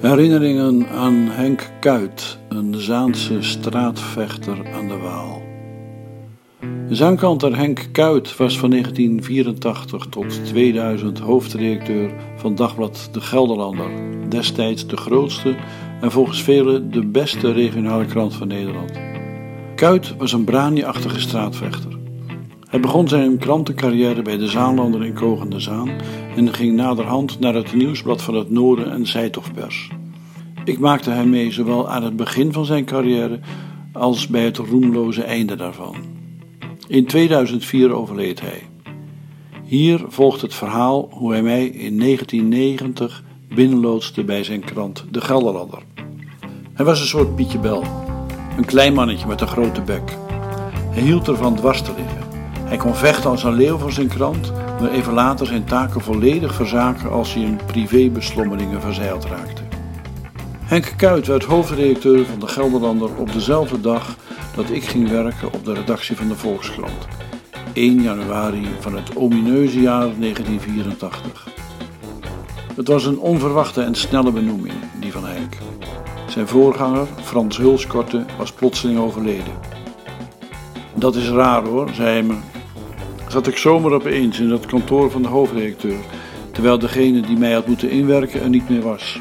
[0.00, 5.42] Herinneringen aan Henk Kuit, een Zaanse straatvechter aan de Waal.
[6.88, 13.90] De zangkanter Henk Kuit was van 1984 tot 2000 hoofdredacteur van dagblad De Gelderlander,
[14.28, 15.54] destijds de grootste
[16.00, 18.92] en volgens velen de beste regionale krant van Nederland.
[19.74, 21.98] Kuit was een brani-achtige straatvechter.
[22.68, 25.90] Hij begon zijn krantencarrière bij de Zaanlander in Kogende Zaan
[26.38, 29.90] en ging naderhand naar het nieuwsblad van het Noorden en Zijtochtpers.
[30.64, 33.38] Ik maakte hem mee zowel aan het begin van zijn carrière
[33.92, 35.96] als bij het roemloze einde daarvan.
[36.88, 38.62] In 2004 overleed hij.
[39.64, 43.24] Hier volgt het verhaal hoe hij mij in 1990
[43.54, 45.82] binnenloodste bij zijn krant De Gelderlander.
[46.72, 47.84] Hij was een soort Pietje Bel,
[48.56, 50.16] een klein mannetje met een grote bek.
[50.90, 52.22] Hij hield ervan dwars te liggen.
[52.64, 56.54] Hij kon vechten als een leeuw voor zijn krant, maar even later zijn taken volledig
[56.54, 59.62] verzaken als hij in privébeslommeringen verzeild raakte.
[60.64, 64.16] Henk Kuit werd hoofdredacteur van de Gelderlander op dezelfde dag
[64.56, 67.06] dat ik ging werken op de redactie van de Volkskrant.
[67.72, 71.48] 1 januari van het omineuze jaar 1984.
[72.76, 75.56] Het was een onverwachte en snelle benoeming, die van Henk.
[76.28, 79.52] Zijn voorganger, Frans Hulskorte, was plotseling overleden.
[80.94, 82.34] Dat is raar hoor, zei hij me.
[83.28, 85.98] Zat ik zomaar opeens in het kantoor van de hoofdredacteur,
[86.52, 89.20] terwijl degene die mij had moeten inwerken er niet meer was.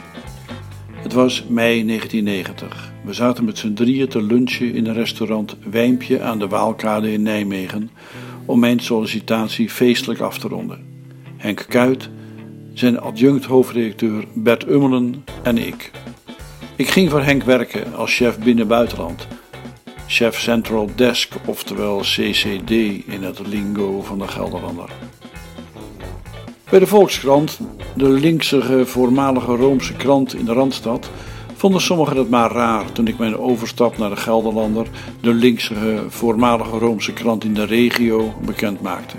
[0.93, 2.93] Het was mei 1990.
[3.03, 7.21] We zaten met z'n drieën te lunchen in een restaurant Wijmpje aan de Waalkade in
[7.21, 7.89] Nijmegen
[8.45, 10.85] om mijn sollicitatie feestelijk af te ronden.
[11.37, 12.09] Henk Kuit,
[12.73, 15.91] zijn adjunct hoofdredacteur Bert Ummelen en ik.
[16.75, 19.27] Ik ging voor Henk werken als chef binnen-buitenland.
[20.09, 22.71] Chef Central Desk, oftewel CCD
[23.05, 24.89] in het lingo van de Gelderlander.
[26.69, 27.59] Bij de Volkskrant,
[27.95, 31.09] de linkse voormalige Roomse krant in de Randstad,
[31.55, 34.87] vonden sommigen het maar raar toen ik mijn overstap naar de Gelderlander,
[35.21, 39.17] de linkse voormalige Roomse krant in de regio, bekend maakte.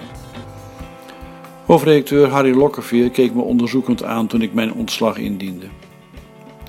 [1.66, 5.66] Hoofdredacteur Harry Lokkerveer keek me onderzoekend aan toen ik mijn ontslag indiende.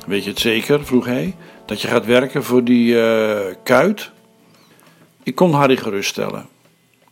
[0.08, 1.36] Weet je het zeker, vroeg hij,
[1.70, 4.12] dat je gaat werken voor die uh, Kuit?
[5.24, 6.46] Ik kon Harry geruststellen.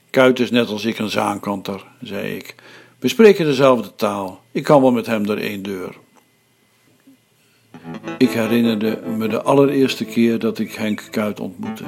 [0.10, 2.56] Kuit is net als ik een zaankanter, zei ik.
[3.00, 4.42] We spreken dezelfde taal.
[4.52, 5.96] Ik kan wel met hem door één deur.
[8.18, 11.84] Ik herinnerde me de allereerste keer dat ik Henk Kuit ontmoette.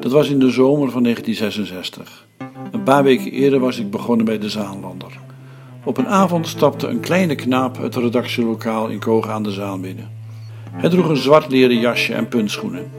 [0.00, 2.26] Dat was in de zomer van 1966.
[2.72, 5.18] Een paar weken eerder was ik begonnen bij de Zaanlander.
[5.84, 10.19] Op een avond stapte een kleine knaap het redactielokaal in Kogen aan de Zaan binnen.
[10.72, 12.90] Hij droeg een zwart leren jasje en puntschoenen.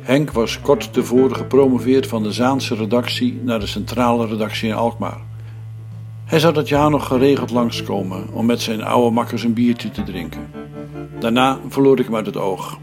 [0.00, 5.20] Henk was kort tevoren gepromoveerd van de Zaanse redactie naar de centrale redactie in Alkmaar.
[6.24, 10.02] Hij zou dat jaar nog geregeld langskomen om met zijn oude makkers een biertje te
[10.02, 10.50] drinken.
[11.18, 12.78] Daarna verloor ik hem uit het oog.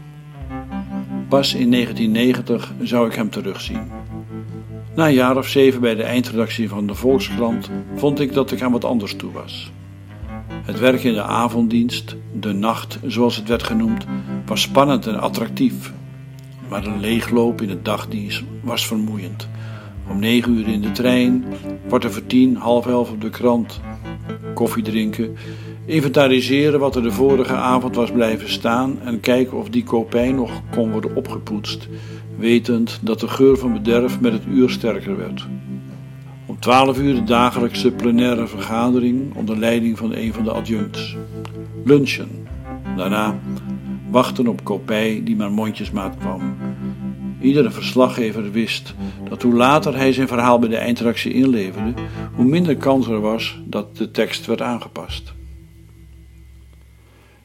[1.28, 3.90] Pas in 1990 zou ik hem terugzien.
[4.94, 8.62] Na een jaar of zeven bij de eindredactie van de Volkskrant vond ik dat ik
[8.62, 9.70] aan wat anders toe was.
[10.62, 14.04] Het werk in de avonddienst, de nacht zoals het werd genoemd,
[14.46, 15.92] was spannend en attractief.
[16.68, 19.48] Maar een leegloop in het dagdienst was vermoeiend.
[20.08, 21.44] Om negen uur in de trein,
[21.86, 23.80] kwart over tien, half elf op de krant,
[24.54, 25.36] koffie drinken,
[25.84, 30.62] inventariseren wat er de vorige avond was blijven staan en kijken of die kopij nog
[30.70, 31.88] kon worden opgepoetst,
[32.38, 35.46] wetend dat de geur van bederf met het uur sterker werd.
[36.60, 41.16] Om twaalf uur de dagelijkse plenaire vergadering onder leiding van een van de adjuncts.
[41.84, 42.46] Lunchen.
[42.96, 43.40] Daarna
[44.10, 46.56] wachten op kopij die maar mondjesmaat kwam.
[47.40, 48.94] Iedere verslaggever wist
[49.28, 51.92] dat hoe later hij zijn verhaal bij de eindredactie inleverde,
[52.34, 55.32] hoe minder kans er was dat de tekst werd aangepast.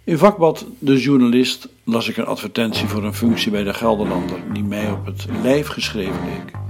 [0.04, 4.64] In vakblad De Journalist las ik een advertentie voor een functie bij de Gelderlander die
[4.64, 6.65] mij op het lijf geschreven leek.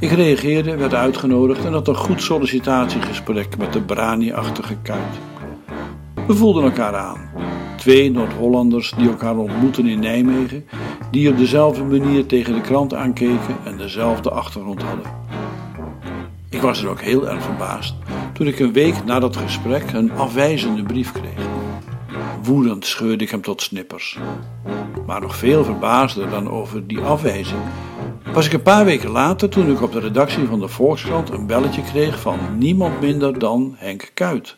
[0.00, 5.18] Ik reageerde, werd uitgenodigd en had een goed sollicitatiegesprek met de brani-achtige kuit.
[6.26, 7.30] We voelden elkaar aan.
[7.76, 10.64] Twee Noord-Hollanders die elkaar ontmoetten in Nijmegen,
[11.10, 15.06] die op dezelfde manier tegen de krant aankeken en dezelfde achtergrond hadden.
[16.50, 17.94] Ik was er ook heel erg verbaasd
[18.32, 21.46] toen ik een week na dat gesprek een afwijzende brief kreeg.
[22.42, 24.18] Woedend scheurde ik hem tot snippers.
[25.06, 27.60] Maar nog veel verbaasder dan over die afwijzing
[28.32, 31.46] was ik een paar weken later toen ik op de redactie van de Volkskrant een
[31.46, 34.56] belletje kreeg van niemand minder dan Henk Kuit.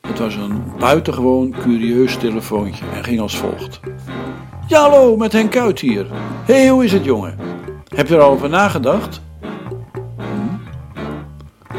[0.00, 3.80] Het was een buitengewoon curieus telefoontje en ging als volgt.
[4.68, 6.06] Ja, hallo, met Henk Kuit hier.
[6.44, 7.38] Hé, hey, hoe is het, jongen?
[7.94, 9.20] Heb je er al over nagedacht?
[10.16, 10.72] Hm?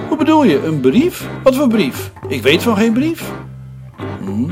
[0.07, 1.29] Hoe bedoel je, een brief?
[1.43, 2.11] Wat voor brief?
[2.27, 3.31] Ik weet van geen brief.
[4.19, 4.51] Hm?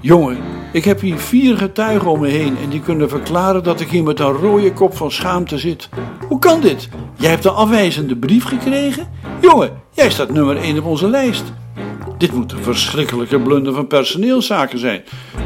[0.00, 0.38] Jongen,
[0.76, 4.02] ik heb hier vier getuigen om me heen en die kunnen verklaren dat ik hier
[4.02, 5.88] met een rode kop van schaamte zit.
[6.28, 6.88] Hoe kan dit?
[7.14, 9.08] Jij hebt een afwijzende brief gekregen?
[9.40, 11.44] Jongen, jij staat nummer 1 op onze lijst.
[12.18, 15.02] Dit moet een verschrikkelijke blunder van personeelszaken zijn.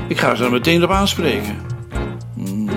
[0.08, 1.56] Ik ga ze er meteen op aanspreken.
[2.34, 2.68] Hmm.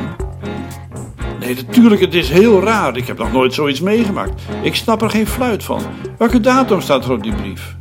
[1.40, 2.98] Nee, natuurlijk, het is heel raar.
[2.98, 4.42] Ik heb nog nooit zoiets meegemaakt.
[4.62, 5.82] Ik snap er geen fluit van.
[6.18, 7.76] Welke datum staat er op die brief?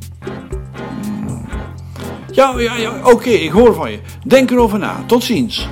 [2.42, 3.98] Ja, ja, oké, ik hoor van je.
[4.26, 5.04] Denk erover na.
[5.06, 5.68] Tot ziens.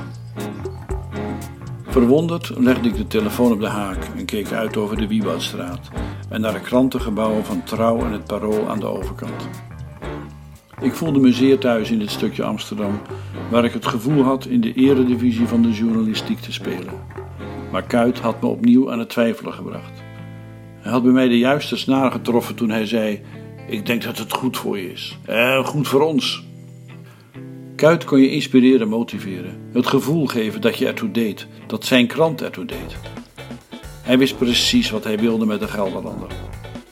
[1.88, 5.88] Verwonderd legde ik de telefoon op de haak en keek uit over de Wieboudstraat
[6.28, 9.49] en naar de krantengebouwen van Trouw en het Parool aan de overkant.
[10.81, 13.00] Ik voelde me zeer thuis in dit stukje Amsterdam,
[13.50, 16.94] waar ik het gevoel had in de eredivisie van de journalistiek te spelen.
[17.72, 20.02] Maar Kuit had me opnieuw aan het twijfelen gebracht.
[20.81, 23.20] Hij had bij mij de juiste snaar getroffen toen hij zei:
[23.69, 25.19] Ik denk dat het goed voor je is.
[25.26, 26.49] Eh, goed voor ons.
[27.81, 29.71] Kuit kon je inspireren en motiveren.
[29.73, 32.97] Het gevoel geven dat je ertoe deed, dat zijn krant ertoe deed.
[34.03, 36.29] Hij wist precies wat hij wilde met de Gelderlander.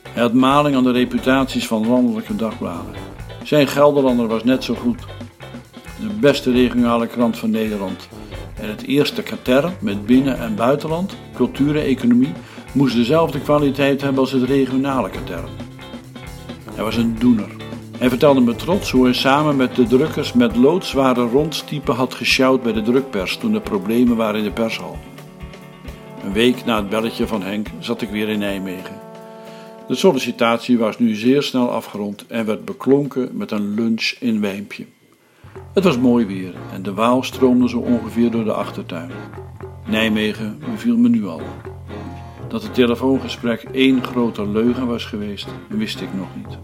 [0.08, 2.94] Hij had maling aan de reputaties van landelijke dagbladen.
[3.44, 5.00] Zijn Gelderlander was net zo goed.
[6.00, 8.08] De beste regionale krant van Nederland.
[8.55, 12.32] En het eerste katern met binnen- en buitenland, cultuur en economie
[12.73, 15.49] moest dezelfde kwaliteit hebben als het regionale katern.
[16.75, 17.57] Hij was een doener.
[17.99, 22.62] Hij vertelde me trots hoe hij samen met de drukkers met loodzware rondstypen had gesjouwd
[22.62, 24.99] bij de drukpers toen er problemen waren in de pershal.
[26.25, 29.00] Een week na het belletje van Henk zat ik weer in Nijmegen.
[29.89, 34.87] De sollicitatie was nu zeer snel afgerond en werd beklonken met een lunch in Wijmpje.
[35.75, 39.11] Het was mooi weer en de Waal stroomde zo ongeveer door de achtertuin.
[39.87, 41.43] Nijmegen beviel me nu al.
[42.49, 46.59] Dat het telefoongesprek één grote leugen was geweest, wist ik nog niet.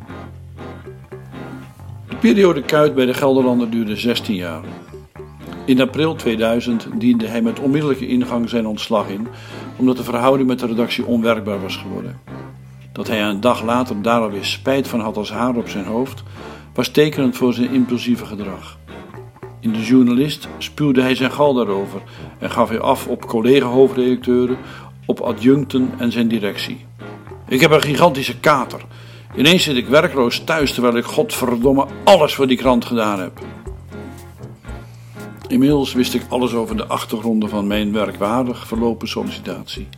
[2.24, 4.62] De periode Kuit bij de Gelderlander duurde 16 jaar.
[5.66, 9.26] In april 2000 diende hij met onmiddellijke ingang zijn ontslag in,
[9.76, 12.20] omdat de verhouding met de redactie onwerkbaar was geworden.
[12.92, 16.22] Dat hij een dag later daar alweer spijt van had als haar op zijn hoofd,
[16.74, 18.78] was tekenend voor zijn impulsieve gedrag.
[19.60, 22.02] In de journalist spuwde hij zijn gal daarover
[22.38, 24.56] en gaf hij af op collega-hoofdredacteuren,
[25.06, 26.86] op adjuncten en zijn directie.
[27.48, 28.80] Ik heb een gigantische kater.
[29.36, 33.40] Ineens zit ik werkloos thuis terwijl ik godverdomme alles voor die krant gedaan heb.
[35.48, 39.88] Inmiddels wist ik alles over de achtergronden van mijn werkwaardig verlopen sollicitatie.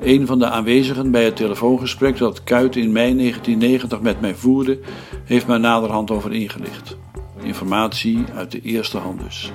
[0.00, 4.78] Een van de aanwezigen bij het telefoongesprek dat Kuit in mei 1990 met mij voerde,
[5.24, 6.96] heeft mij naderhand over ingelicht.
[7.42, 9.52] Informatie uit de eerste hand dus.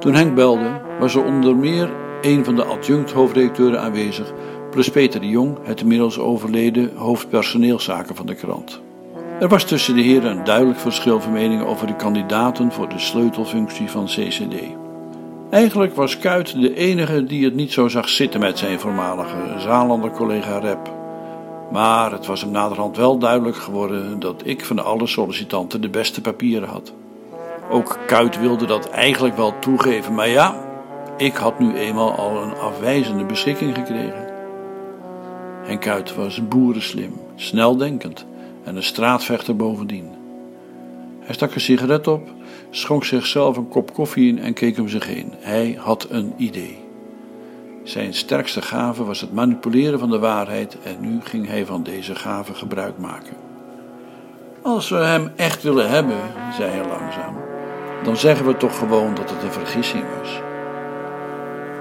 [0.00, 1.90] Toen Henk belde, was er onder meer
[2.22, 4.32] een van de adjunct-hoofdredacteuren aanwezig,
[4.74, 8.80] plus Peter de Jong, het inmiddels overleden hoofdpersoneelszaken van de krant.
[9.40, 12.98] Er was tussen de heren een duidelijk verschil van meningen over de kandidaten voor de
[12.98, 14.54] sleutelfunctie van CCD.
[15.50, 20.10] Eigenlijk was Kuit de enige die het niet zo zag zitten met zijn voormalige Zalander
[20.10, 20.92] collega Rep.
[21.70, 26.20] Maar het was hem naderhand wel duidelijk geworden dat ik van alle sollicitanten de beste
[26.20, 26.92] papieren had.
[27.70, 30.64] Ook Kuit wilde dat eigenlijk wel toegeven, maar ja,
[31.16, 34.23] ik had nu eenmaal al een afwijzende beschikking gekregen.
[35.66, 38.26] En Kuit was boerenslim, sneldenkend
[38.64, 40.10] en een straatvechter bovendien.
[41.20, 42.28] Hij stak een sigaret op,
[42.70, 45.32] schonk zichzelf een kop koffie in en keek om zich heen.
[45.38, 46.78] Hij had een idee.
[47.82, 52.14] Zijn sterkste gave was het manipuleren van de waarheid en nu ging hij van deze
[52.14, 53.36] gave gebruik maken.
[54.62, 56.18] Als we hem echt willen hebben,
[56.56, 57.36] zei hij langzaam,
[58.02, 60.40] dan zeggen we toch gewoon dat het een vergissing was.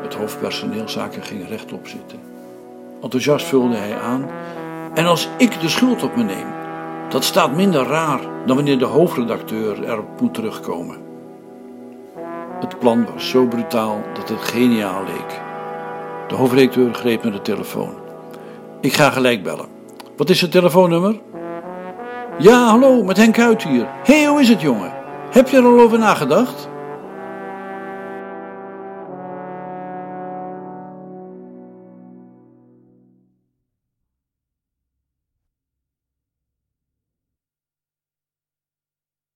[0.02, 2.33] Het hoofdpersoneelzaken ging rechtop zitten.
[3.04, 4.30] Enthousiast vulde hij aan.
[4.94, 6.48] En als ik de schuld op me neem,
[7.10, 10.98] dat staat minder raar dan wanneer de hoofdredacteur erop moet terugkomen.
[12.60, 15.42] Het plan was zo brutaal dat het geniaal leek.
[16.28, 17.94] De hoofdredacteur greep naar de telefoon.
[18.82, 19.68] Ik ga gelijk bellen.
[20.18, 21.20] Wat is het telefoonnummer?
[22.38, 23.88] Ja, hallo, met Henk Uit hier.
[24.04, 24.94] Hé, hey, hoe is het, jongen?
[25.32, 26.70] Heb je er al over nagedacht?